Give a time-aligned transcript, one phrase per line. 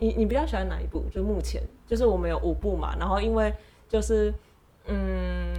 [0.00, 1.04] 你你比较喜欢哪一部？
[1.12, 3.54] 就目前就是我们有五部嘛，然后因为
[3.88, 4.34] 就是
[4.86, 5.54] 嗯，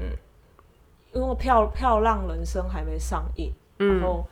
[1.14, 4.28] 因为《漂漂浪人生》还没上映，嗯、然后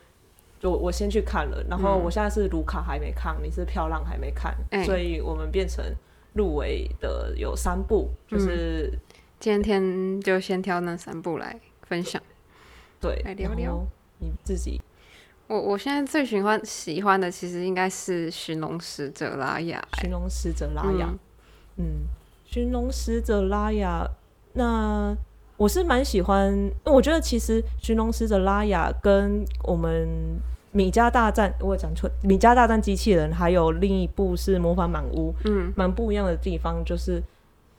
[0.59, 5.85] 就我先去看了，然后我现在是卢卡还没看，你是漂浪还没看，嗯、所以我们变成
[6.33, 8.99] 入围的有三部，就是、嗯、
[9.39, 12.21] 今天就先挑那三部来分享，
[12.99, 13.85] 对，来聊聊
[14.17, 14.81] 你自己。
[15.49, 19.83] 我我现在最喜欢喜欢的其实应该是《寻龙使者拉雅》。
[19.99, 21.11] 寻龙使者拉雅，
[21.77, 22.05] 嗯，
[22.45, 24.07] 寻龙使者拉雅。
[24.53, 25.17] 那
[25.57, 30.07] 我是蛮喜欢，我觉得其实《寻龙使者拉雅》跟我们
[30.71, 37.23] 《米家大战》，我讲错，《米家大战机器人》还有另一部是《魔法满屋》，嗯，蛮不一样的地方就是，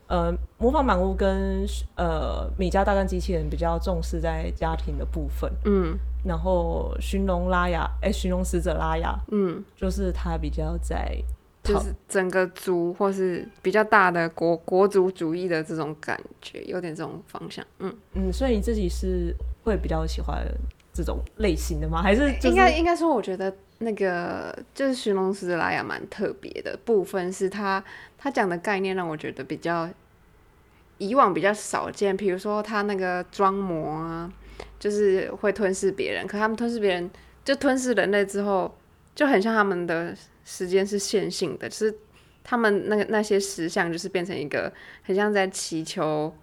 [0.09, 1.65] 呃，《魔法满屋》跟
[1.95, 5.97] 呃《米家大战机器人》比较重视在家庭的部分，嗯。
[6.23, 11.17] 然后寻龙拉雅，哎，寻龙使者拉雅，嗯，就是他比较在，
[11.63, 20.47] 就是整个族或是比较大的国国族主义的这种感觉，有点这种方向，嗯嗯，所以你自己是会比较喜欢
[20.93, 22.03] 这种类型的吗？
[22.03, 27.83] 还是、就是、应该应该说，我觉得那个就是寻龙使者拉雅蛮特别的部分，是他
[28.19, 29.89] 他讲的概念让我觉得比较
[30.99, 34.31] 以往比较少见，比如说他那个装模啊。
[34.79, 37.11] 就是会吞噬别人，可他们吞噬别人，
[37.45, 38.77] 就吞噬人类之后，
[39.15, 41.95] 就很像他们的时间是线性的，就是
[42.43, 44.73] 他们那个那些石像，就是变成一个
[45.03, 46.35] 很像在祈求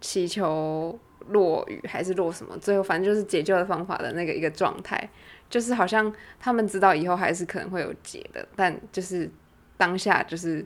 [0.00, 0.98] 祈求
[1.28, 5.08] 落雨还是落什么，最后反正就是解救的方法的那个一个状态，
[5.48, 9.30] 就是好像他们知道以后还是可能会有解的，但就是
[9.76, 10.64] 当下就是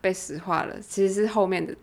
[0.00, 1.74] 被石化了，其实是后面的，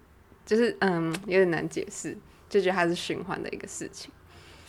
[0.46, 2.18] 就是嗯有点难解释，
[2.50, 4.12] 就觉得它是循环的一个事情。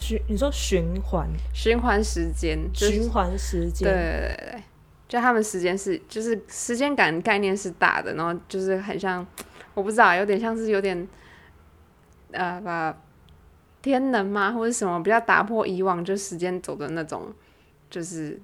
[0.02, 4.62] 循你说循环循环时间，循环时间，对对对对，
[5.08, 9.24] 就他们时间是就是时间感概念是大的，然后就是很像，
[9.74, 11.06] 我不知道，有点像是有点
[12.32, 12.98] 呃把
[13.80, 17.32] 天能吗，或者什么比较打破以往就时间走的那种，
[17.88, 18.40] 就是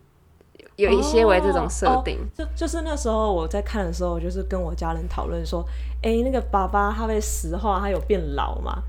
[0.77, 2.19] 有一些为这种设定。
[2.19, 5.65] 哦哦、就就是那时候我在看的时候，就是跟我家人讨论说，
[6.03, 8.81] 哎、欸，那个爸爸他被石化，他有变老吗？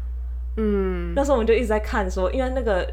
[0.58, 2.86] 嗯，那时候我们就一直在看说，因为那个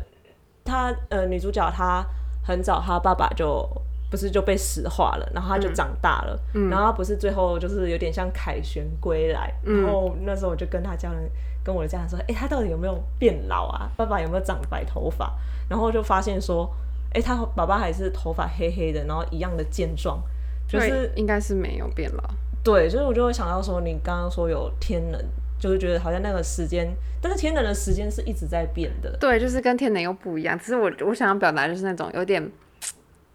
[0.64, 2.04] 她呃女主角她
[2.44, 3.68] 很早她爸爸就
[4.10, 11.30] 不是就被石化了，然后她就长大了，嗯、然后她不是最后就是有点像凯旋归来，嗯、然后那时候我就跟她家人
[11.64, 13.90] 跟我的家人说，哎、欸，她到底有没有变老啊？
[13.96, 15.32] 爸爸有没有长白头发？
[15.68, 16.70] 然后就发现说，
[17.12, 20.22] 哎、欸，他爸爸还是头发黑黑的，然后一样的健壮，
[20.68, 22.22] 就是应该是没有变老。
[22.62, 25.20] 对，所以我就会想到说，你刚刚说有天能。
[25.58, 26.86] 就是觉得好像那个时间，
[27.20, 29.16] 但是天能的时间是一直在变的。
[29.18, 30.58] 对，就是跟天能又不一样。
[30.58, 32.52] 只是我我想要表达就是那种有点，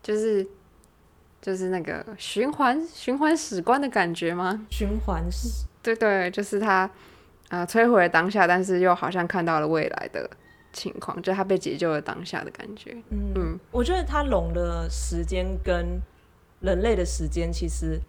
[0.03, 0.45] 就是
[1.41, 4.67] 就是那个循环循环史观的感觉吗？
[4.69, 5.65] 循环史。
[5.81, 6.81] 对对，就是他
[7.49, 10.29] 啊、呃、摧毁了当下，但是又好像看到了未来的
[10.71, 12.95] 情况，就他被解救了当下的感觉。
[13.09, 15.99] 嗯，嗯我觉得他龙的时间跟
[16.59, 17.99] 人类的时间其实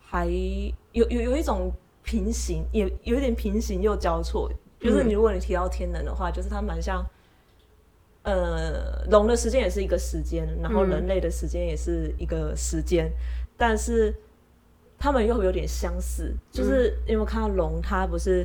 [0.00, 0.26] 还
[0.92, 1.72] 有有有一种。
[2.08, 7.04] 平行也有点平行又交错，就是你如果你提到天能的话，嗯、就是它蛮像，
[8.22, 13.12] 呃，龙的时间也是一个时间，然后人类的时间也是一个时间，嗯、
[13.58, 14.14] 但是
[14.98, 18.42] 他们又有点相似，就是因为看到龙，它不是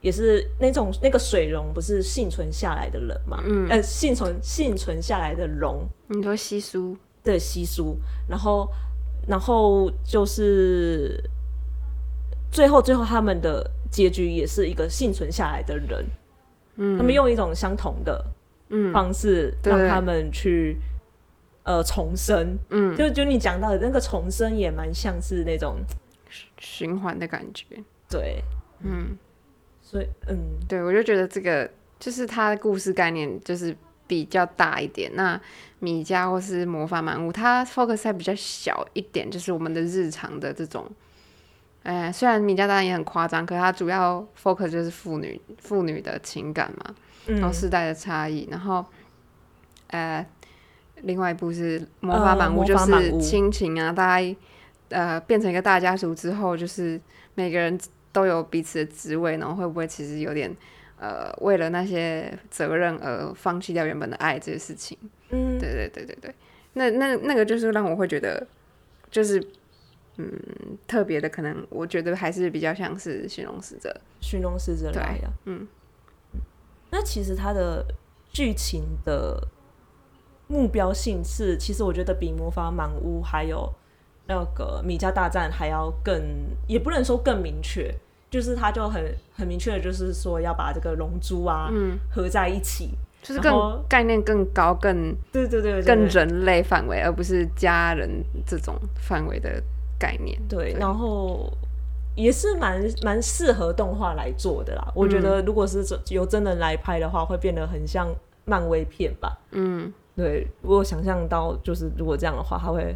[0.00, 7.94] 也是那种那个水龙，不是幸存下来的人嘛，嗯，呃，幸存幸存下来的龙，你说稀疏，对，稀疏，
[8.26, 8.66] 然后
[9.28, 11.22] 然后就是。
[12.52, 16.04] 最后，最后他们的结局也是一个幸存下来的人，
[16.76, 18.24] 嗯，他们用一种相同的
[18.68, 18.92] 嗯。
[18.92, 20.76] 方式让他们去、
[21.64, 25.78] 嗯、呃重生，嗯，就就你讲到的那个重生也蛮像是那种
[26.58, 27.64] 循环的感觉，
[28.08, 28.42] 对，
[28.80, 29.16] 嗯，
[29.80, 31.68] 所以嗯，对我就觉得这个
[31.98, 33.74] 就是他的故事概念就是
[34.06, 35.40] 比较大一点，那
[35.78, 40.86] 米家或是魔法满屋，它 focus 在比较小一点，就是我们的日常的这种。
[41.84, 46.94] 哎、欸，虽然米家大战也很夸张，可是它主要 focus 就是妇女妇女的情感嘛，
[47.26, 48.84] 嗯、然后世代的差异，然后，
[49.88, 50.24] 呃，
[51.02, 54.36] 另外一部是魔法满屋，就是亲情啊，大家
[54.90, 57.00] 呃变成一个大家族之后，就是
[57.34, 57.76] 每个人
[58.12, 60.56] 都有彼此的职位，然后会不会其实有点
[61.00, 64.96] 呃为了那些责任而放弃掉原本的爱这些事情？
[65.30, 66.34] 嗯，对对对对对，
[66.74, 68.46] 那那那个就是让我会觉得
[69.10, 69.44] 就是。
[70.16, 70.30] 嗯，
[70.86, 75.30] 特别的可能，我觉得还是比较像是寻龙使者，寻龙使者来的。
[75.46, 75.66] 嗯，
[76.90, 77.84] 那其实它的
[78.32, 79.48] 剧情的
[80.48, 83.72] 目标性是，其实我觉得比魔法满屋还有
[84.26, 86.22] 那个米家大战还要更，
[86.66, 87.90] 也不能说更明确，
[88.30, 89.02] 就是他就很
[89.34, 92.90] 很明确的，就是说要把这个龙珠啊，嗯，合在一起，
[93.22, 99.62] 就是更概念更高，更对对对，更人类范围，而不是家人这种范围的
[100.02, 100.36] 概念。
[100.48, 101.48] 对，然后
[102.16, 104.92] 也是蛮蛮适合动画来做的啦。
[104.94, 108.08] 我觉得如果是由真人来拍的话，会变得很像
[108.44, 109.38] 漫威片吧。
[109.52, 109.92] 嗯。
[110.14, 112.94] 对，我想象到就是如果这样的话，它会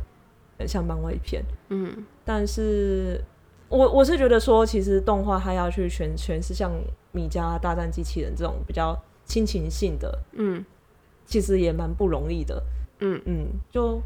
[0.58, 1.42] 很像漫威片。
[1.70, 3.18] 嗯，但是
[3.70, 6.70] 我我是觉得说，其实动画它要去全全是像
[7.12, 8.94] 米家大战机器人这种比较
[9.24, 10.62] 亲情性的，嗯，
[11.24, 12.62] 其实也蛮不容易的。
[13.00, 13.98] 嗯嗯，就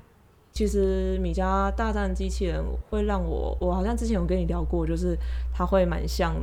[0.53, 5.17] 其实米家大战机器人会让我，我好像之前有跟你聊过，就是
[5.53, 6.35] 它会蛮像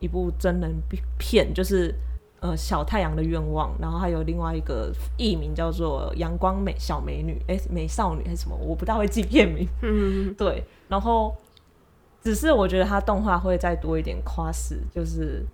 [0.00, 0.74] 一部真人
[1.18, 1.94] 片，就是。
[2.38, 8.54] 呃，小太阳的愿望，然后还有另外一个艺名叫做阳光美小美女，哎，美少女还是什么？
[8.54, 9.66] 我不大会记片名。
[9.80, 10.62] 嗯，对。
[10.86, 11.34] 然后，
[12.22, 15.44] 只是我觉得他动画会再多一点夸饰，就是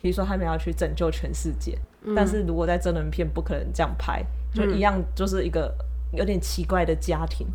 [0.00, 1.78] 比如说他们要去拯救全世界，
[2.16, 4.24] 但是如果在真人片不可能这样拍，
[4.54, 5.72] 就一样就是一个
[6.12, 7.46] 有点奇怪的家庭，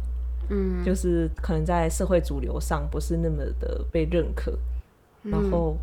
[0.50, 4.58] 嗯，就是可能在社会主流上不是那么的被认可，
[5.24, 5.78] 然后。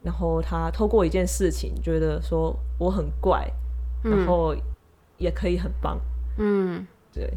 [0.00, 3.44] 然后他透过一件事情，觉得说我很怪，
[4.04, 4.54] 嗯、然后
[5.16, 5.98] 也可以很棒。
[6.38, 7.28] 嗯，对，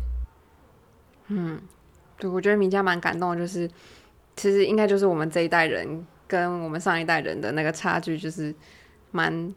[1.30, 1.60] 嗯，
[2.20, 3.68] 对，我觉得米家蛮感动的，就是
[4.36, 8.54] 其实应该就是我们这一代人跟我们上一代人的那个差距，就是
[9.10, 9.54] 蛮，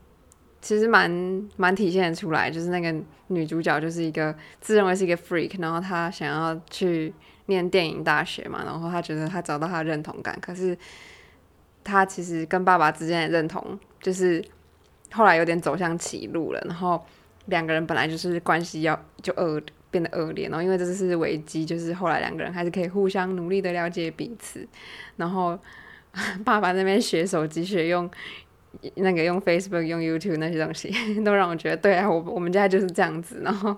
[0.64, 2.50] 其实蛮蛮体现出来。
[2.50, 2.92] 就是那个
[3.28, 7.14] 女主角就是一个自认为是一个 freak，然后她想要去
[7.46, 10.76] 念电影大学嘛，然后她觉得她找到她的认同感，可是。
[11.86, 14.42] 她其实跟爸爸之间的认同，就是
[15.12, 16.60] 后来有点走向歧路了。
[16.64, 17.04] 然后
[17.44, 19.60] 两个人本来就是关系要就恶
[19.90, 24.66] 变得恶劣，然后因为这次是危机，就是后来两个人还是可以互相努力的了解彼此。
[25.16, 25.58] 然后
[26.42, 28.10] 爸爸那边学手机，学用
[28.96, 30.92] 那个用 Facebook、用 YouTube 那些东西，
[31.24, 33.40] 都让我觉得对啊，我我们家就是这样子。
[33.42, 33.76] 然后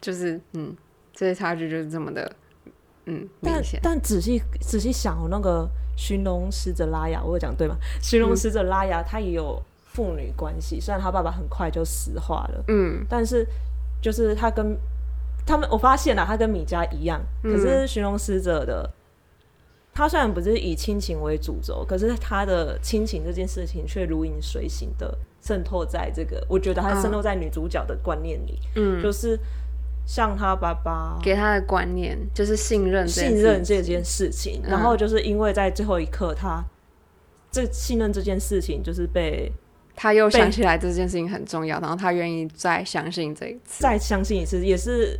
[0.00, 0.74] 就是嗯，
[1.12, 2.30] 这些差距就是这么的
[3.06, 3.62] 嗯但。
[3.82, 5.68] 但仔细仔细想哦，那个。
[5.94, 7.76] 寻龙使者拉雅，我有讲对吗？
[8.00, 13.46] 寻龙使者拉雅，他也有父女关系，虽然他爸爸很快就石化了，嗯，但是
[14.00, 14.74] 就是他跟
[15.46, 18.90] 他们，我发现了，他跟米家一样，可是寻龙使者的
[19.94, 29.38] 他虽然不是以亲情为主轴，可是他的亲情这件事情却如影随形的渗透在这个，我觉得他渗透在女主角的观念里，嗯，就是。
[30.04, 34.60] 像他爸爸给他的观念就是信任，信任这件事情。
[34.64, 36.60] 然后就是因为在最后一刻，他
[37.52, 39.50] 这信任这件事情就是被
[39.94, 45.16] 他又想起来这件事情很重要，然后他愿意再相信这一次，再相信一次，也是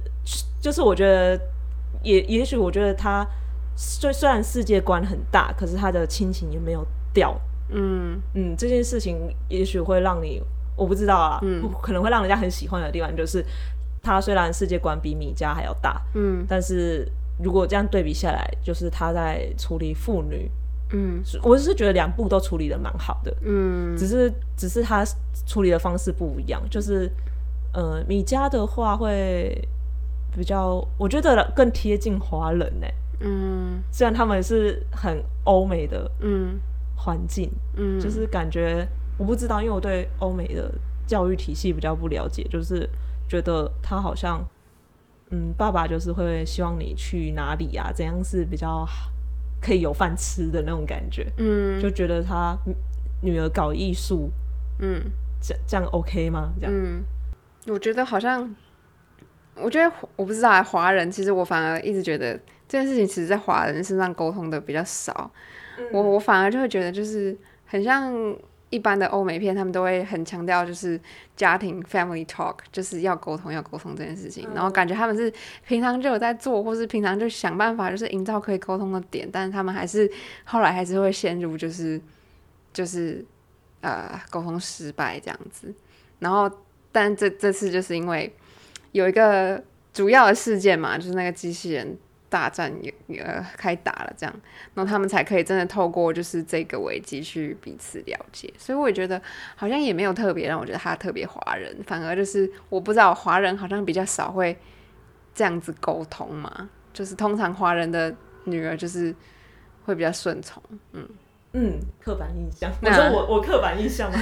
[0.60, 1.40] 就是我觉得
[2.02, 3.24] 也也许我觉得他
[3.74, 7.38] 虽虽然世界观很大，可是他的亲情也没有掉。
[7.70, 8.20] 嗯。
[8.34, 10.42] 嗯，这件事情也许会让你
[10.76, 13.44] 我不知道啊，嗯，可能会让人家很喜欢的地方就是。
[14.04, 17.08] 他虽然世界观比米家还要大，嗯，但是
[17.40, 20.50] 如果这样对比下来，就是他在处理妇女，
[20.90, 25.04] 嗯，我是觉得两部都处理的蛮好的，嗯，只是只是他
[25.46, 27.08] 处理的方式不一样，就是
[27.72, 29.56] 呃，米家的话会
[30.34, 32.86] 比较，我觉得更贴近华人呢，
[33.22, 36.58] 嗯，虽然他们是很欧美的，嗯，
[36.96, 38.86] 环境，嗯，就是感觉
[39.19, 40.72] 我不知道，因为我对欧美的
[41.06, 42.88] 教育体系比较不了解，就是。
[43.29, 44.46] 觉得他好像，
[45.31, 47.91] 嗯，爸爸就是会希望你去哪里啊？
[47.91, 48.86] 怎样是比较
[49.58, 51.26] 可以有饭吃的那种感觉？
[51.38, 52.55] 嗯，就觉得他
[53.22, 54.31] 女儿搞艺术，
[54.81, 55.02] 嗯，
[55.41, 56.52] 这这样 OK 吗？
[56.60, 57.02] 这样，嗯，
[57.69, 58.55] 我觉得好像，
[59.55, 62.38] 我觉得我不知道啊，华人其实我反而一直觉得
[62.72, 65.31] 这件事情，其实在华人身上沟通的比较少。
[65.79, 67.36] 嗯，我我反而就会觉得就是
[67.67, 68.34] 很像。
[68.72, 70.98] 一般的欧美片，他们都会很强调就是
[71.36, 74.48] 家庭 family talk，就是要沟通，要沟通这件事情。
[74.55, 75.31] 然后感觉他们是
[75.69, 79.29] 平常就有在做，或是平常就想办法，就是营造可以沟通的点。
[79.31, 80.10] 但是他们还是
[80.44, 82.00] 后来还是会陷入就是
[82.72, 83.22] 就是
[83.82, 85.70] 呃沟通失败这样子。
[86.20, 86.50] 然后，
[86.91, 88.34] 但这这次就是因为
[88.93, 89.62] 有一个
[89.93, 91.94] 主要的事件嘛，就是那个机器人。
[92.32, 94.34] 大战也呃开打了，这样，
[94.72, 98.51] 然后他们才可以真的透过就是这个危机去彼此了解。
[98.56, 99.20] 所以我也觉得
[99.55, 104.56] 好像也没有特别让我觉得他特别华人，反而就是我不知道华人好像比较少会
[105.34, 109.15] 这样子沟通嘛，就是通常华人的女儿就是
[109.84, 110.62] 会比较顺从，
[110.93, 111.06] 嗯
[111.53, 112.72] 嗯，刻板印象。
[112.81, 114.19] 我说我我刻板印象吗？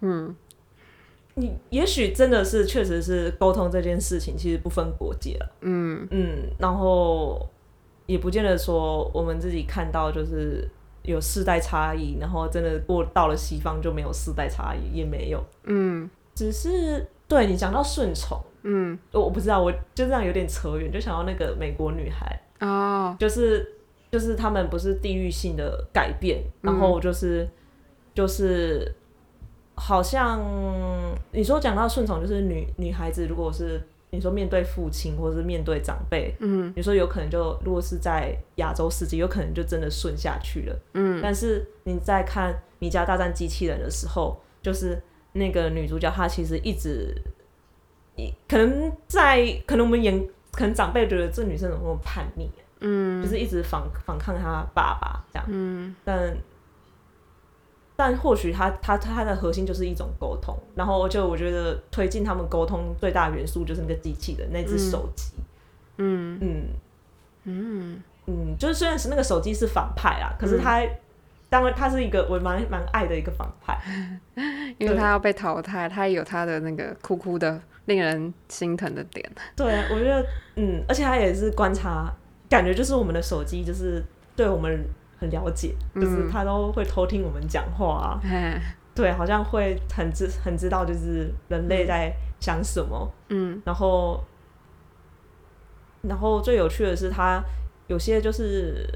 [0.00, 0.36] 嗯，
[1.36, 5.52] 你也许真的是确实是沟通这件事情，其实不分国界了。
[5.62, 7.44] 嗯嗯，然后
[8.06, 10.68] 也不见得说我们自己看到就是
[11.02, 15.44] 有世代差异，然后真的过到了西方就没有世代差异，也没有。
[15.64, 23.74] 嗯，只是对你讲到顺从，嗯，我不知道，我就这样有点扯远，就想到那个美国女孩哦，就是
[24.12, 27.50] 就是他们不是地域性的改变，然后就是、嗯、
[28.14, 28.94] 就是。
[29.76, 30.40] 好像
[31.32, 41.20] 你说讲到顺从，就是女女孩子，如果是你说面对父亲或者是面对长辈，嗯，你说有可能就如果是在亚洲世界，有可能就真的顺下去了，嗯。
[41.20, 45.02] 但是你在看《米家大战机器人》的时候，就是
[45.32, 47.12] 那个女主角她其实一直，
[48.48, 52.48] 可能在可能我们眼，可能长辈觉得这女生怎么那么叛逆，
[52.80, 56.36] 嗯，就是一直反反抗她爸爸这样，嗯，但。
[57.96, 65.32] 但或许他他他的核心就是一种沟通，然后就我觉得推进他们沟通最大的元素就是那个机器的那只手机，
[65.98, 66.38] 嗯。
[66.40, 66.66] 嗯。
[67.44, 68.02] 嗯。
[68.26, 70.90] 嗯，就是虽然是那个手机是反派啊，可是他、嗯、
[71.48, 73.78] 当然他是一个我蛮蛮爱的一个反派，
[74.78, 79.30] 因为他要被淘汰，他有他的那个酷酷的令人心疼的点。
[79.54, 82.10] 对，我觉得嗯，而且他也是观察，
[82.48, 84.02] 感觉就是我们的手机就是
[84.34, 84.84] 对我们。
[85.18, 88.60] 很了解，就是他都会偷听我们讲话啊，嗯、
[88.94, 94.22] 对，好像会很知很知道，就是人类在想什么，嗯，然后，
[96.02, 97.42] 然后最有趣的是，他
[97.86, 98.86] 有些就是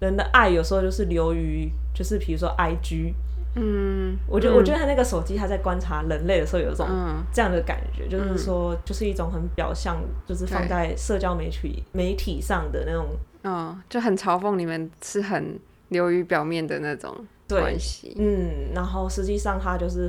[0.00, 3.14] 人的爱，有时候就是流于，就是比如说 IG，
[3.54, 6.88] 嗯，我觉得、嗯、我觉得他那个手机，他在观察人类的时候，有一种
[7.32, 13.08] 这样的感觉，嗯、就是说，就是一种很表象，就是放在社交媒体媒体上的那种。
[13.44, 17.12] 嗯，就很嘲讽你们是很流于表面的那种
[17.48, 20.08] 关系，嗯，然后实际上他就是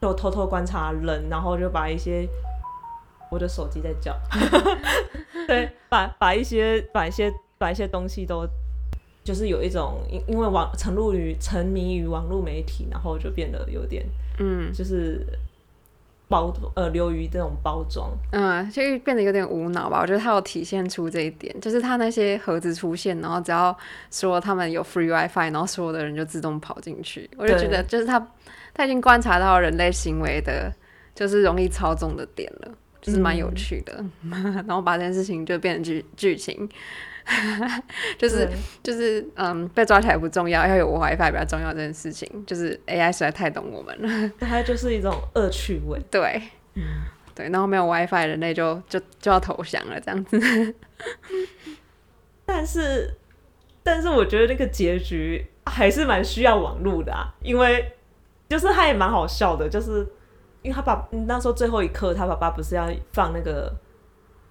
[0.00, 2.26] 就偷偷观察人，然后就把一些
[3.30, 4.18] 我的手机在叫，
[5.46, 8.48] 对，把把一些把一些把一些东西都
[9.24, 14.04] 就是有一种因因为网沉入于沉迷于网络媒体，然后就变得有点
[14.38, 15.26] 嗯，就是。
[16.28, 20.00] 包呃，流于这种包装，嗯，就变得有点无脑吧。
[20.00, 23.76] 我觉得他有体现出这一点，就是他那些盒子出现，然后只要
[24.10, 27.28] 说他们有 free wifi，然后所有的人就自动跑进去。
[27.36, 28.26] 我就觉得，就是他
[28.72, 30.72] 他已经观察到人类行为的，
[31.14, 34.02] 就是容易操纵的点了，就是蛮有趣的。
[34.22, 36.66] 嗯、 然后把这件事情就变成剧剧情。
[38.18, 38.48] 就是
[38.82, 41.72] 就是嗯，被抓起来不重要，要有 WiFi 比较重要。
[41.72, 46.00] 这件事情就是 AI 实在太懂我们了， 它就是一种恶趣味。
[46.10, 46.42] 对，
[46.74, 46.82] 嗯，
[47.34, 50.38] 对，然后没有 WiFi，人类就就就要投降了，这样子。
[52.44, 53.14] 但是，
[53.82, 57.92] 但是我觉得那个结局还是蛮需要网络的啊，因为
[58.48, 60.06] 就是他也蛮好笑的，就是
[60.62, 63.72] 因为他爸那时候最后一刻，他爸爸不是要放那个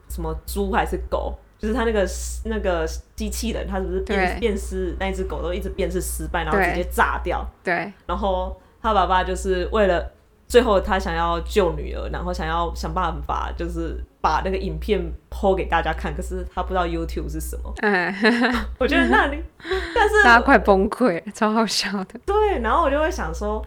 [0.09, 1.37] 什么猪还是狗？
[1.61, 2.07] 就是他那个
[2.45, 4.95] 那个机器人，他是不是变变尸？
[4.99, 7.47] 那一只狗都一直变是失败，然后直接炸掉。
[7.63, 7.93] 对。
[8.07, 10.11] 然后他爸爸就是为了
[10.47, 14.99] 最后他想要救女儿，然后想要想办法，就是把那个影片
[15.29, 16.11] po 给大家看。
[16.15, 17.71] 可是他不知道 YouTube 是什么。
[17.81, 18.11] 哎。
[18.79, 19.43] 我觉得那里，
[19.93, 22.19] 但是大家快崩溃，超好笑的。
[22.25, 22.59] 对。
[22.61, 23.63] 然后我就会想说，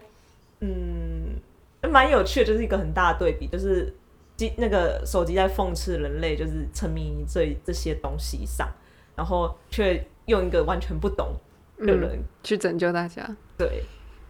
[0.59, 1.39] 嗯，
[1.89, 3.95] 蛮有趣的，就是一个很大的对比，就是。
[4.35, 8.67] 机那个手机在讽刺人类，就是沉迷于这这些东西上，
[9.15, 11.33] 然后却用一个完全不懂
[11.77, 13.23] 的人、嗯、去拯救大家。
[13.57, 13.83] 对，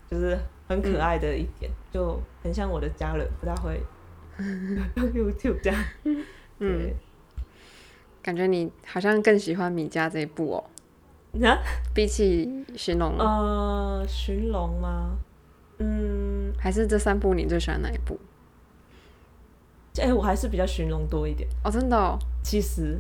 [0.09, 3.81] 就是很可爱的一点，嗯、就很像我的家人，不太会
[4.95, 5.83] 用 YouTube 这样。
[6.59, 6.93] 嗯，
[8.21, 10.63] 感觉你好像更喜欢米家这一部哦。
[11.43, 11.59] 啊？
[11.93, 13.17] 比起寻龙？
[13.17, 15.17] 呃，寻龙吗？
[15.79, 18.17] 嗯，还是这三部你最喜欢哪一部？
[19.97, 22.17] 哎、欸，我还是比较寻龙多一点哦，真的哦。
[22.43, 22.99] 其实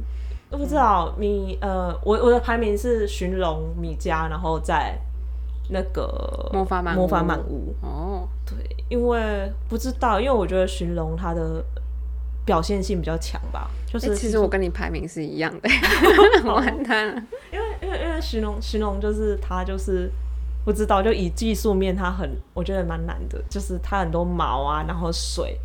[0.49, 4.97] 我不知道米呃，我我的排名是寻龙、米家，然后在
[5.69, 8.27] 那个魔法满魔法满屋哦。
[8.45, 8.55] 对，
[8.89, 11.63] 因为不知道，因为我觉得寻龙它的
[12.45, 13.69] 表现性比较强吧。
[13.87, 15.69] 就是、欸、其实我跟你排名是一样的，
[16.47, 17.21] 完蛋了。
[17.51, 20.11] 因为因为因为寻龙寻龙就是它就是
[20.63, 25.59] 不知道，就以技术面它很，我觉得蛮难的，就是它很多毛啊，然后水。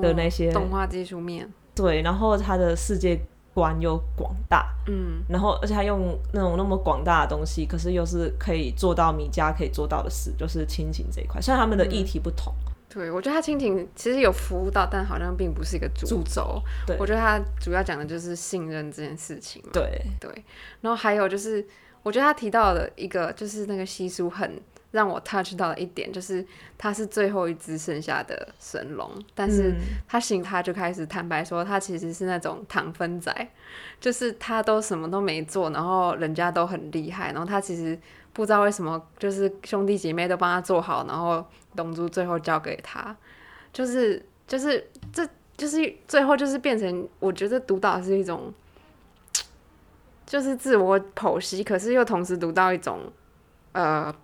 [0.00, 3.18] 的那些、oh, 动画技术面，对，然后他的世界
[3.54, 11.40] 观又广大，嗯，然后而且他用那种那么广大的东西，可是又是可以做到米家可以做到的事，就是亲情这一块。
[11.40, 16.62] 虽然他们的议题不同，嗯、对我觉得他亲情其实有服务到，但好像并不是一个主轴。
[16.86, 19.62] 对，我觉得他主要讲的就是信任这件事情。
[19.72, 20.30] 对对，
[20.80, 21.66] 然后还有就是，
[22.02, 24.60] 我觉得他提到的一个就是那个习俗很
[24.92, 26.46] 让我 touch 到的一点，就是
[26.78, 29.74] 他是最后一只剩下的神龙，但是
[30.06, 33.34] 他醒，他就开始坦白说，他其实是那种糖分仔，
[33.98, 37.98] 就是他都什么都没做，然后人家都很厉害，然后他其实
[38.34, 41.44] 不知道为什么，就是兄弟姐妹都帮他做好，然后
[41.76, 43.16] 龙珠最后交给他，
[43.72, 48.52] 就是就是这就是最后就是变成，我觉得读到是一种，
[50.26, 53.10] 就是自我剖析，可是又同时读到一种，
[53.72, 54.14] 呃。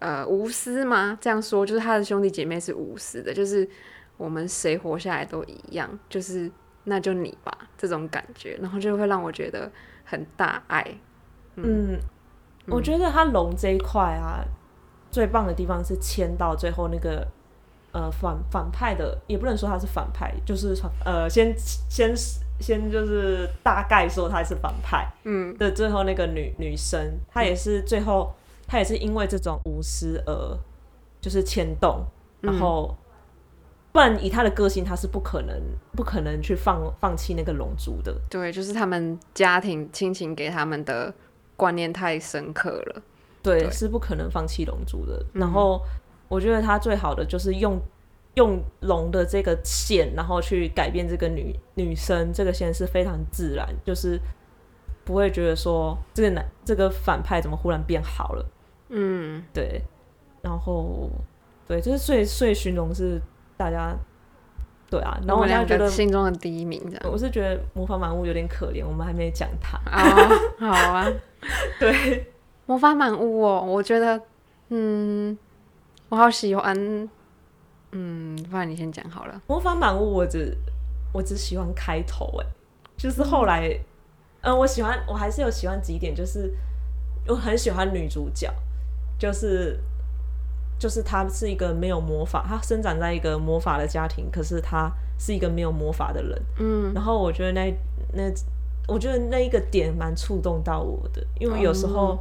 [0.00, 1.16] 呃，无私吗？
[1.20, 3.68] 这样说就是他的兄弟姐妹是无私的，就是
[4.16, 6.50] 我们谁活下来都一样，就是
[6.84, 9.70] 那就你吧，这种感觉，然后就会让我觉得
[10.04, 10.82] 很大爱。
[11.56, 12.00] 嗯，嗯，
[12.66, 14.40] 我觉得他龙这一块啊，
[15.10, 17.28] 最棒的地方是牵到最后那个
[17.92, 21.54] 呃反反派的，也不能说他是反派，就是呃先
[21.90, 22.14] 先
[22.58, 28.34] 先就是大概说他是反派，嗯的最后那个女女生，她也是最后。
[28.70, 30.56] 他也是因为这种无私而
[31.20, 32.06] 就是牵动，
[32.40, 32.96] 然后
[33.90, 35.60] 不然以他的个性，他是不可能
[35.96, 38.14] 不可能去放放弃那个龙珠的。
[38.30, 41.12] 对，就是他们家庭亲情给他们的
[41.56, 43.02] 观念太深刻了，
[43.42, 45.20] 对，对是不可能放弃龙珠的。
[45.32, 45.82] 然后
[46.28, 47.76] 我觉得他最好的就是用
[48.34, 54.16] 用龙的这个线，然后去改变这个女女生这个线是非常自然，就是
[55.04, 58.46] 不会觉得说这个男这个反派怎么忽然变好了。
[58.90, 59.80] 嗯，对，
[60.42, 61.08] 然后
[61.66, 63.20] 对，就是所以所以寻龙是
[63.56, 63.96] 大家
[64.90, 70.02] 对啊，然后我两个心中的第一名这样，我是觉得魔法满屋有点可怜，我们还没讲它啊，
[70.58, 71.06] 好啊，
[71.78, 72.26] 对，
[72.66, 74.20] 魔法满屋哦，我觉得
[74.70, 75.38] 嗯，
[76.08, 76.76] 我好喜欢，
[77.92, 79.40] 嗯，不然你先讲好了。
[79.46, 80.56] 魔法满屋我只
[81.12, 82.46] 我只喜欢开头，哎，
[82.96, 83.68] 就是后来，
[84.40, 86.52] 嗯、呃，我喜欢我还是有喜欢几点，就是
[87.28, 88.52] 我很喜欢女主角。
[89.20, 89.78] 就是，
[90.78, 96.42] 就是他是一个没有魔法，他生长在一个魔法的家庭，可是他是一个没有魔法的人。
[96.58, 97.70] 嗯，然后我觉得那
[98.14, 98.32] 那，
[98.88, 102.18] 我觉得那一个点蛮触动到我的，因为有时候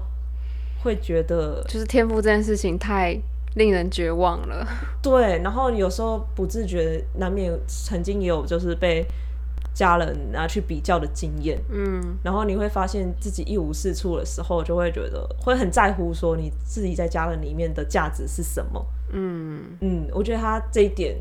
[0.83, 3.17] 会觉得，就是天赋这件事情太
[3.55, 4.67] 令人绝望了。
[5.01, 9.07] 对，然后有时候不自觉难免曾经也有就是被。
[9.73, 21.15] 家人拿去比较的经验，嗯，然后你会发现自己一无是处的时候，就会觉得会很在乎说你自己在家人里面的价值是什么，嗯嗯，我觉得他这一点，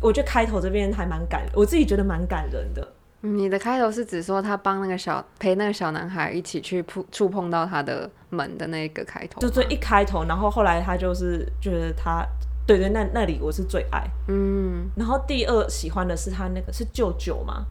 [0.00, 2.86] 我觉得开头这边还蛮感，我自己觉得蛮感人的。
[3.20, 12.26] 你的开头是指说他帮那个小陪那个小男孩一起去触触碰到他的门的那个开头，就最一开头，然后后来他就是觉得他。
[12.66, 14.08] 对对，那那里我是最爱。
[14.28, 17.66] 嗯，然后第二喜欢的是他那个是舅舅吗？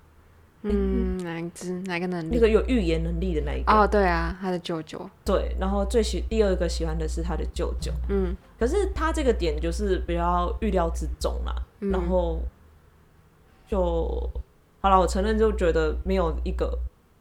[0.64, 1.72] 嗯，哪一只？
[1.86, 2.30] 哪个能力？
[2.34, 3.72] 那个有预言能力的那一个。
[3.72, 5.10] 哦，对啊，他的舅舅。
[5.26, 7.92] 对，然后最喜第二个喜欢的是他的舅舅。
[8.10, 11.56] 嗯，可是他这个点就是比较预料之中啦。
[11.80, 12.40] 嗯，然后
[13.68, 14.30] 就
[14.82, 16.78] 好了，我承认就觉得没有一个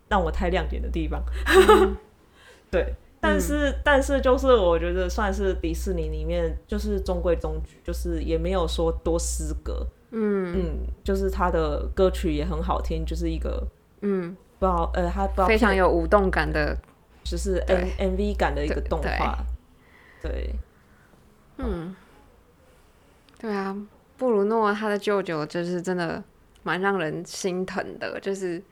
[0.08, 1.22] 让我太亮点的地方。
[1.46, 1.96] 嗯，
[2.70, 2.94] 对。
[3.22, 10.54] 但是，嗯、但是，就是我觉得算是迪士尼里面就是中规中矩，就是也没有说多失格，嗯。
[10.56, 13.62] 嗯，就是他的歌曲也很好听，就是一个
[14.00, 16.74] 嗯，不知道呃，他不知道非常有舞动感的，
[17.22, 19.44] 就是 M M V 感的一个动画，
[20.22, 20.54] 对，对。
[21.58, 21.94] 嗯，
[23.38, 23.76] 对啊，
[24.16, 26.24] 布鲁诺他的舅舅就是真的
[26.62, 28.62] 蛮让人心疼的，就是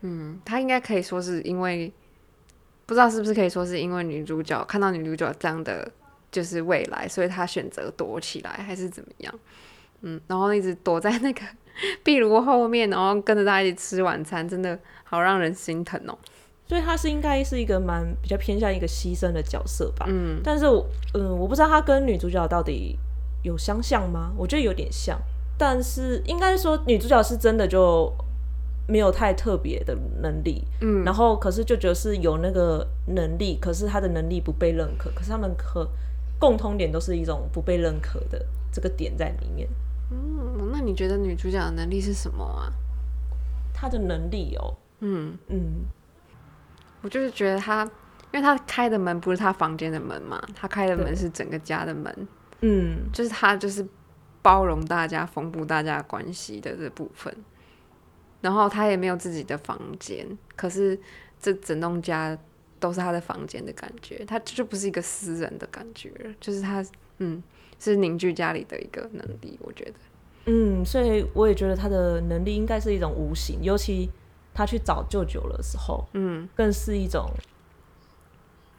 [0.00, 1.92] 嗯，他应该可以说是因为。
[2.92, 5.90] 不知道是不是可以说是因为女主角看到女主角这样的
[6.30, 9.34] 就是未来，所以她选择躲起来，还是怎么样？
[10.02, 11.40] 嗯，然后一直躲在那个
[12.04, 16.18] 壁炉后面，然后跟着大家一起吃晚餐，真的好让人心疼哦。
[16.68, 20.04] 所以她是应该是一个蛮比较偏向一个牺牲的角色吧？
[20.10, 22.98] 嗯，但是我嗯，我不知道她跟女主角到底
[23.42, 24.32] 有相像吗？
[24.36, 25.18] 我觉得有点像，
[25.56, 28.12] 但是应该说女主角是真的就。
[28.86, 35.88] 没有太特别的能力，嗯，然后可是就觉得是有那个能力，可是他的能力不被认可，可是他们可
[36.38, 39.68] 共通点都是一种不被认可的这个点在里面。
[40.10, 42.72] 嗯，那你觉得女主角的能力是什么啊？
[43.72, 45.38] 她的能力哦，嗯。
[45.48, 45.86] 嗯，
[47.00, 47.84] 我就是觉得她，
[48.32, 52.28] 因为她开的门不是她房间的门嘛，她开的门是整个家的门，
[52.60, 53.86] 嗯，就是她就是
[54.42, 57.34] 包容大家、缝补大家关系的这部分。
[58.42, 60.98] 然后他也没有自己的房间，可是
[61.40, 62.36] 这整栋家
[62.78, 66.84] 都是他的房间的感觉，他就不是一个私人的感觉，就是他，
[67.18, 67.42] 嗯，
[67.78, 69.94] 是凝聚家里的一个能力，我觉得，
[70.46, 74.10] 嗯，所以我也觉得他的能力应该是一种无形，尤其
[74.52, 77.30] 他去找舅舅的时候，嗯，更是一种，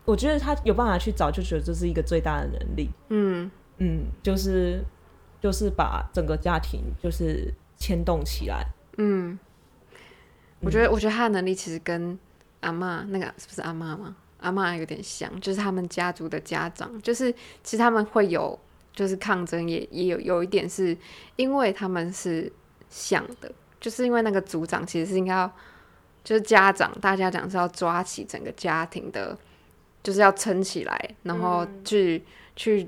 [0.03, 2.89] 我觉得他有办法去找，就觉得这是一个最大的能力。
[3.07, 4.83] 嗯嗯，就是
[5.41, 8.67] 就是把整个家庭就是牵动起来。
[8.97, 9.39] 嗯，
[10.63, 12.17] 我觉得我觉得他的能力其实跟
[12.61, 14.15] 阿嬷那个是不是阿嬷吗？
[14.39, 17.31] 阿嬷有点像，就是他们家族的家长，就是
[17.63, 18.57] 其实他们会有
[18.93, 20.97] 就是抗争也，也也有有一点是
[21.35, 22.51] 因为他们是
[22.89, 25.51] 像的，就是因为那个族长其实是应该要
[26.23, 29.37] 就是家长大家讲是要抓起整个家庭的。
[30.03, 32.21] 就是要撑起来，然后去、嗯、
[32.57, 32.87] 去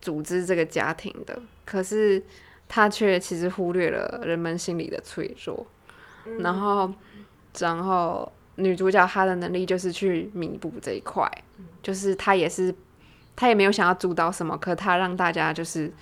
[0.00, 1.40] 组织这个家庭的。
[1.64, 2.20] 可是
[2.68, 5.64] 他却其实忽略了人们心里的脆弱。
[6.26, 6.92] 嗯、然后，
[7.58, 12.74] 然后女主角她的能力就是去弥补这一块，嗯、就是她也是，
[13.36, 15.92] 她也没有想要主导什么，可她让大家就是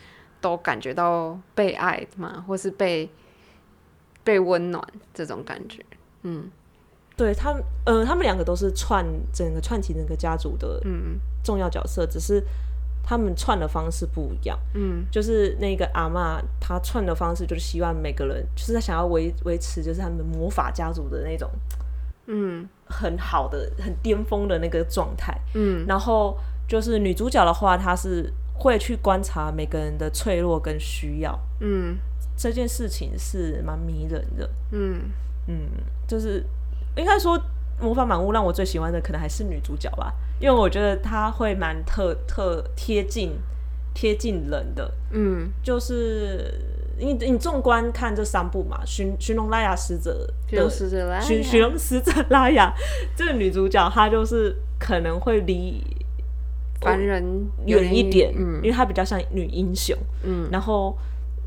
[0.40, 3.09] 都感觉到被爱嘛，或是被
[4.24, 5.85] 被温暖这种感觉。
[6.22, 6.50] 嗯。
[7.16, 10.81] 对他们，呃，他们两个都是串整个串起整个家族的
[11.42, 12.40] 重要角色，嗯、只是
[13.08, 14.58] 他们串的方式不一样。
[14.74, 21.50] 嗯，就是那个阿嬷，她串的方式就是希望每个人，就是她想要维维持，就是他们魔法家族的那种，
[22.26, 25.34] 嗯，很好的、很巅峰的那个状态。
[25.54, 26.36] 嗯，然后
[26.68, 31.38] 就是女主角的话，她是会去观察每个人的脆弱跟需要。
[31.60, 31.96] 嗯，
[32.36, 34.50] 这件事情是蛮迷人的。
[34.72, 35.00] 嗯
[35.46, 35.70] 嗯，
[36.06, 36.44] 就是。
[36.96, 37.38] 应该说，
[37.80, 43.33] 《魔法满屋》让我最喜欢的可能还是女主角吧，因为我觉得它会蛮特特贴近
[43.94, 44.90] 贴近人的。
[45.11, 46.55] 嗯，就是
[46.98, 50.70] 你你纵观看这三部嘛，《寻寻龙拉雅使者》的
[51.20, 52.72] 《寻寻龙使者拉雅》，
[53.16, 55.83] 这个女主角她就是可能会离
[56.81, 59.96] 凡人远一点，嗯，因为她比较像女英雄。
[60.22, 60.96] 嗯，然后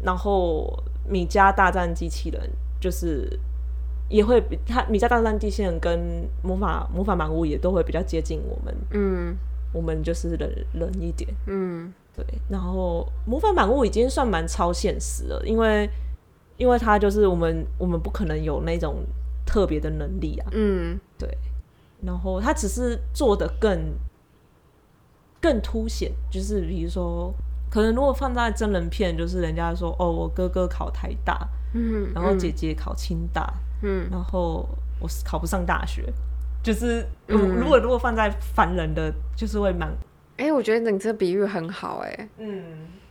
[0.04, 2.50] 然后米家大战机器人
[2.80, 3.40] 就是。
[4.12, 9.36] 也会比他米家大战机器人跟魔法魔法满屋也都会比较接近我们，嗯，
[9.72, 12.26] 我们就是冷冷一点，嗯，对。
[12.50, 15.90] 然后魔法满屋已经算蛮超现实了，因为
[16.58, 18.98] 因为他就是我们我们不可能有那种
[19.46, 21.30] 特别的能力啊，嗯，对。
[22.04, 23.94] 然后他只是做的更
[25.40, 27.34] 更凸显，就是比如说，
[27.70, 33.54] 可能如果放在真人片，就是人家说哦，我哥哥考台大，嗯，然后姐姐考清大。
[33.54, 33.71] 嗯，
[34.12, 34.68] 然后
[35.00, 36.04] 我是考不上大学，
[36.62, 39.90] 就是如如果如果放在凡人的，就是会蛮，
[40.38, 42.64] 哎、欸，我觉得你这比喻很好、欸，哎，嗯，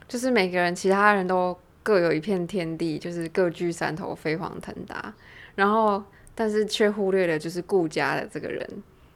[0.07, 5.13] 就是每个人其他人都各有一片天地，就是各居山头飞黄腾达，
[5.57, 6.03] 然后
[6.35, 8.69] 但是却忽略了就是顾家的这个人，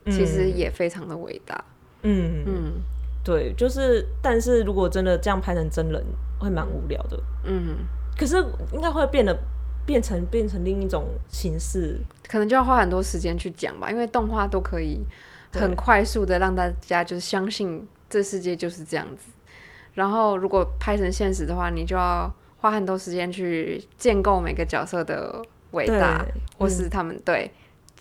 [0.07, 1.63] 其实也非常的伟大，
[2.01, 2.43] 嗯。
[2.45, 2.73] 嗯，
[3.23, 6.03] 对，就是但是如果真的这样拍成真人，
[6.37, 7.77] 会蛮无聊的，嗯，
[8.17, 8.35] 可是
[8.73, 9.37] 应该会变得。
[9.85, 14.99] 变成变成另一种形式，可能就要花很多时间去讲吧，因为动画都可以
[15.51, 19.31] 很快速的让大家就是相信这世界就是这样子。
[19.93, 26.25] 然后如果拍成现实的话，你就要花很多时间去建构每个角色的伟大，
[26.57, 27.51] 或是他们、嗯、对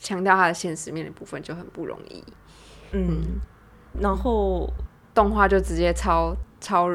[0.00, 2.24] 强调他的现实面的部分就很不容易。
[2.92, 3.40] 嗯，嗯
[4.00, 4.68] 然后
[5.14, 6.88] 动画就直接超超。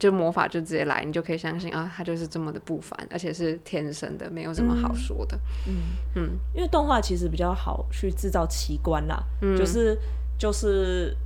[0.00, 5.38] 就魔法就直接来，你就可以相信啊，他就是这么的不凡，而且是天生的，没有什么好说的。
[5.68, 5.74] 嗯
[6.14, 9.96] 嗯，嗯因为动画其实比较好去制造奇观啦，嗯、就是
[10.36, 11.16] 就是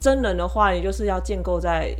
[0.00, 1.94] 真人的话，也就是要建构在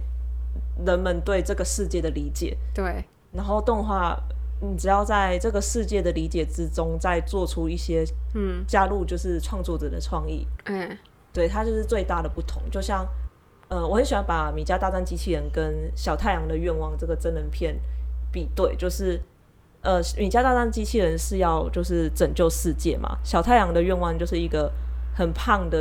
[0.87, 2.57] 人们对这个世界的理解。
[2.73, 4.19] 对，然后动画，
[4.61, 8.03] 你只要在这个世界的理解之中，再做出一些
[8.35, 10.47] 嗯，加入就是创作者的创意。
[10.65, 10.97] 嗯，
[11.35, 13.07] 对，它就是最大的不同，就像。
[13.73, 15.65] 呃，我很喜欢把《米家大战机器人》跟
[15.97, 17.75] 《小太阳的愿望》这个真人片
[18.31, 19.19] 比对，就是
[19.81, 24.71] 呃，《米家大战机器人》是要就是拯救世界嘛，《小太阳的愿望》就是一个
[25.17, 25.79] 很胖的，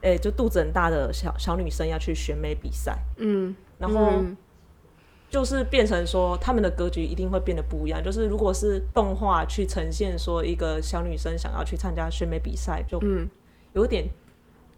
[0.00, 4.24] 诶、欸，就肚子很大的小小女生要去选美比赛，嗯，然后
[5.30, 13.00] 就是变成说他们的格局一定会变得不一样，就是如果是动画去呈现说一个小女生想要去参加选美比赛，就
[13.74, 14.08] 有点。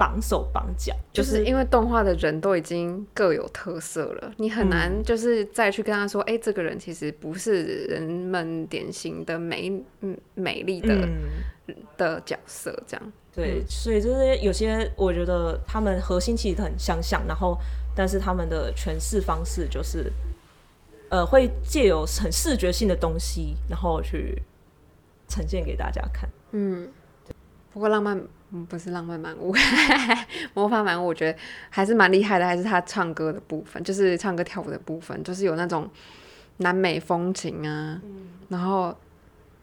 [0.00, 13.12] 绑手绑脚，就是因为动画的人都已经各有特色了，你很难就是再去跟他说，哎、嗯欸，这个人其实不是人们典型的美嗯美丽的、嗯、的角色，这样。
[13.34, 17.54] 对，所以就是有些我觉得他们核心其实很相像，然后
[17.94, 20.10] 但是他们的诠释方式就是，
[21.10, 24.42] 呃，会借由很视觉性的东西，然后去
[25.28, 26.26] 呈现给大家看。
[26.52, 26.88] 嗯，
[27.72, 28.20] 不过浪漫。
[28.52, 29.54] 嗯，不是浪漫满屋，
[30.54, 35.88] 魔法满屋，我觉得还是蛮厉害的，还是他唱歌的部分，就是唱歌跳舞的部分，就是有那种
[36.56, 38.92] 南美风情啊，嗯、然后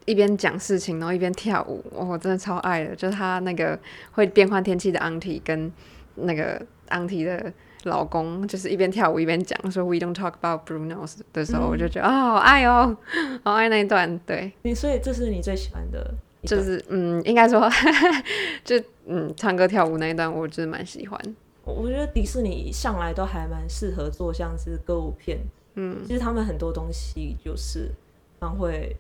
[0.05, 3.77] 一边讲事情，然后一边跳舞，我、哦、真的超爱的，就是他那个
[4.13, 5.69] 会变换天气的 auntie 跟
[6.15, 7.51] 那个昂提的
[7.83, 12.95] 老公就是一边跳舞一边讲说 “We don't talk about Bruno” 的时候，嗯、我就觉得啊、哦，好爱哦，
[13.43, 14.17] 好爱那一段。
[14.25, 17.69] 对，你所以这是你最喜欢的，就是嗯，应该说
[18.63, 21.19] 就嗯，唱歌跳舞那一段，我就是蛮喜欢。
[21.65, 25.39] 我觉得迪士尼向来都还蛮适合做像是歌舞片，
[25.75, 27.91] 嗯，其实他们很多东西就是
[28.39, 28.95] 蛮会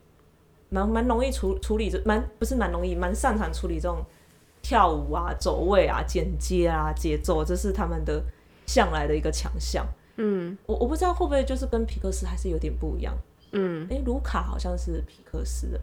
[0.69, 4.03] 蛮蛮容易处处理，这蛮不是蛮容易，蛮擅长处理这种
[4.61, 8.21] 跳舞啊、走位啊、剪接啊、节奏，这是他们的
[8.65, 9.85] 向来的一个强项。
[10.17, 13.15] 嗯，我我不知道会不会就是跟皮克斯还是有点不一样。
[13.51, 15.79] 嗯，诶，卢卡好像是皮克斯的。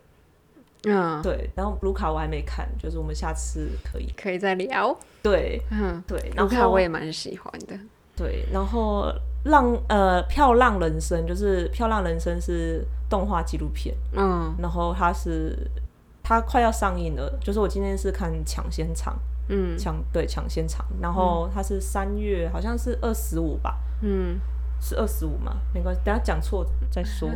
[0.87, 4.97] 嗯，对，然后卢卡我还没看，就是我们下次可以可以再聊。
[5.23, 7.79] 对，嗯，对，卢卡我也蛮喜欢的。
[8.17, 9.13] 对，然后
[9.45, 15.59] 浪呃漂浪人生就是漂浪人生是动画纪录片，嗯，然后它是
[16.23, 19.19] 它快要上映了，就是我今天是看抢先场，
[19.49, 24.39] 嗯，抢对抢先场，然后它是三月好像是二十五吧，嗯。
[24.81, 25.57] 是二十五嘛？
[25.73, 27.31] 没关系，等下讲错再说。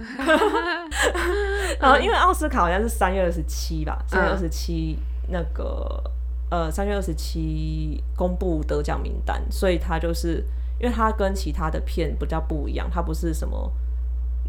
[1.81, 6.03] 然后因为奥斯卡好像是三月二十七吧，三月二十七那个
[6.51, 10.45] 呃三月二十七公布得奖名单，所以他就是
[10.81, 13.73] 因为他跟其他的片比较不一样，他不是什么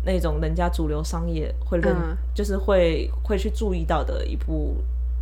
[0.05, 4.77] 那种人家主流商业会认，嗯、就是会会去注意到的一部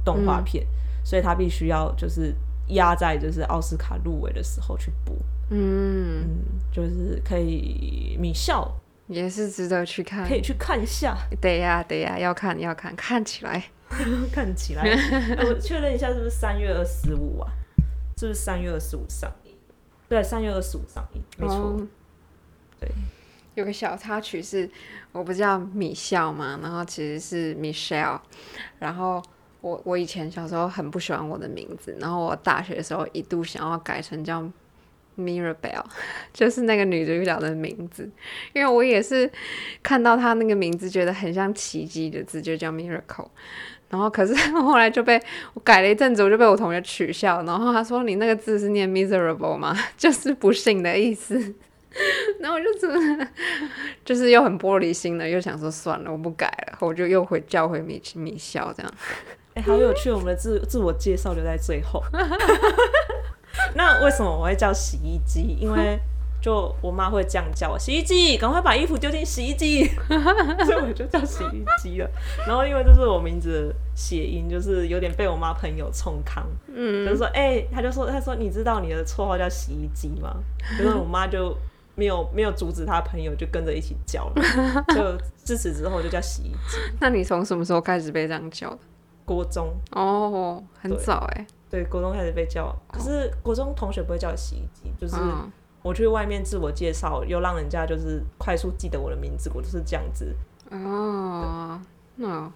[0.05, 2.35] 动画片，嗯、所以他必须要就是
[2.67, 5.15] 压在就是奥斯卡入围的时候去播。
[5.49, 6.27] 嗯，嗯，
[6.71, 8.69] 就是可以，米笑
[9.07, 11.17] 也是值得去看，可以去看一下。
[11.41, 13.63] 对呀，对呀，要看要看，看起来，
[14.31, 14.83] 看起来。
[15.47, 17.49] 我确认一下，是不是三月二十五啊？
[18.17, 19.53] 是不是三月二十五上映？
[20.09, 21.55] 对，三月二十五上映，没错。
[21.55, 21.87] 哦、
[22.79, 22.89] 对，
[23.55, 24.69] 有个小插曲是，
[25.11, 28.19] 我不叫米笑嘛，然后其实是 Michelle，
[28.79, 29.23] 然后
[29.61, 34.43] 我我以前小时候很不喜欢我的名字，然后我大学的时候一度想要改成叫。
[35.17, 35.83] Mirabelle
[36.33, 38.09] 就是那个女主角的名字，
[38.53, 39.29] 因为我也是
[39.81, 43.27] 看到她那个名字，觉得很像奇迹的字，就叫 Miracle。
[43.89, 45.17] 然后可是 后来就被
[45.53, 49.73] 我改了一阵子，我就被我同学取笑，然后他说：“你那个字是念 miserable 吗？
[49.95, 51.35] 就是不幸的意思。”
[52.41, 53.27] 然后我就真的
[54.03, 58.91] 就是又很玻璃心的，又想说算了，我不改了，我就又回叫回米米笑这样。
[59.53, 62.03] 哎、欸，好有趣，我们的自自我介绍留在最后。
[63.77, 65.55] 那为什么我会叫洗衣机？
[65.59, 65.99] 因为
[66.41, 69.85] 就我妈会这样叫我：洗衣机，赶快把衣服丢进洗衣机。
[70.65, 72.09] 所以我就叫洗衣机了。
[72.47, 76.45] 然后因为这是我名字的谐音，就是有点被我妈朋友冲康。
[76.73, 80.35] 嗯，就是说，哎、欸，他就说，他说，你知道你的绰号叫洗衣机吗？
[80.79, 81.55] 然后我妈就
[81.95, 84.83] 没有没有阻止他朋友，就跟着一起叫了。
[84.95, 86.77] 就自此之后就叫洗衣机。
[86.99, 88.79] 那你从什么时候开始被这样叫的？
[89.25, 91.45] 国中哦，很早哎。
[91.69, 95.15] 对，国中开始被叫，可是国中同学不会叫洗衣机，就是
[95.81, 100.33] 我去外面自我介绍，又让人家就是快速记得我的名字，我就是这样子。
[100.71, 101.79] 哦，
[102.15, 102.51] 那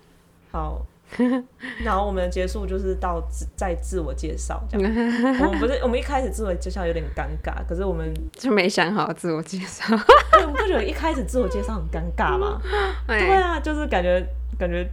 [0.52, 0.86] 好，
[1.84, 4.92] 然后我们结束就是到自再自我介绍这样。
[5.46, 9.94] 我们不是我们一开始自我介绍有点尴尬，可是我们 就没想好自我介绍。
[10.40, 12.62] 你不觉得一开始自我介绍很尴尬吗？
[13.08, 14.26] 对啊，就是感觉
[14.58, 14.90] 感觉。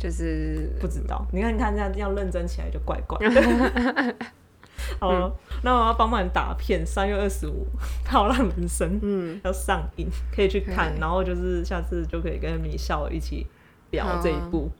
[0.00, 4.16] 就是不知道，你看，你看这样要认真起来就怪怪的。
[4.98, 5.30] 好了，
[5.62, 7.66] 那我要帮忙打片，三月二十五
[8.08, 13.46] 《漂浪人生》嗯 要上映，可以去看，然后就是下次就可以跟米笑一起
[13.90, 14.70] 聊这一部。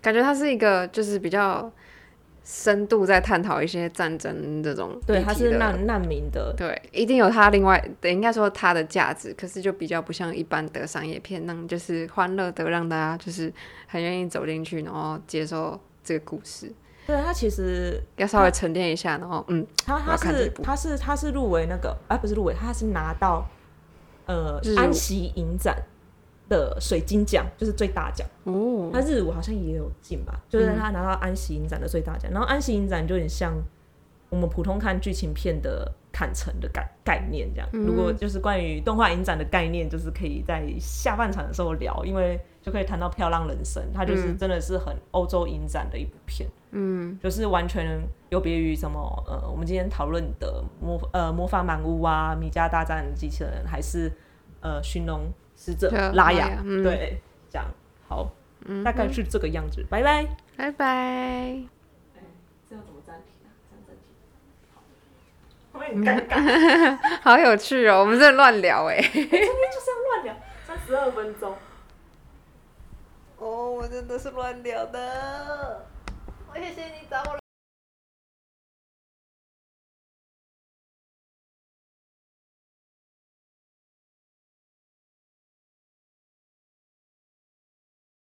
[0.00, 1.70] 感觉它是一个就是比较。
[2.42, 13.52] 深度在探讨一些战争这种，对，它是难难民的，对，一定有它另外，对，应该说它的价值，可是就比较不像一般的商业片那样，就是欢乐的让大家就是
[13.86, 16.72] 很愿意走进去，然后接受这个故事。
[17.06, 23.46] 对，他其实要稍微沉淀一下，然后嗯，他他是他是他是入围那个，哎，不是入围，他是拿到
[24.26, 25.76] 呃安息影展。
[26.50, 32.28] 的水晶奖就是最大奖哦，他日舞好像也有进吧，就是他拿到安息影展的最大奖。
[32.30, 33.54] 嗯、然后安息影展就有点像
[34.28, 37.68] 我们普通看剧情片的坎城的概概念这样。
[37.72, 54.10] 嗯、如果就是关于动画影展的概念，就是可以在下半场的时候聊，因为就可以谈到《漂亮人生》，它就是真的是很欧洲影展的一部片，嗯，就是完全有别于什么呃，我们今天讨论的魔呃魔法满屋啊，米家大战机器人，还是
[54.62, 55.32] 呃寻龙。
[55.62, 57.20] 使者拉雅，嗯、对，
[57.50, 57.66] 这样
[58.08, 58.30] 好，
[58.64, 60.86] 嗯、大概是这个样子，拜拜，拜拜。
[60.86, 61.68] 哎，
[62.66, 63.52] 这要怎么暂停啊？
[63.68, 64.02] 这样暂停，
[64.74, 64.80] 好，
[65.74, 71.54] 后面很尴尬， 好有趣哦，我们在乱聊哎，今天就是要乱聊，三十二分钟。
[73.36, 75.86] 哦，我真的是乱聊的，
[76.50, 77.39] 我谢谢你找我来。